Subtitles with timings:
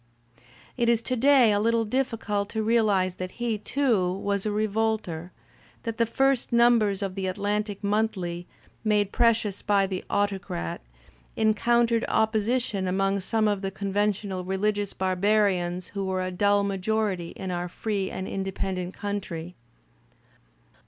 [0.77, 4.51] It is to day a Kttle dif ficult to realize that he, too, was a
[4.51, 5.29] revolter,
[5.83, 8.47] that the first numbers of the Atlantic Monthly,
[8.83, 10.81] made precious by The Autocrat,"
[11.35, 17.29] encountered opposition among some of the con ventional religious barbarians who were a dull majority
[17.35, 19.53] in our free and independent country.